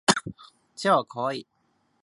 [0.75, 1.47] チワワは可愛い。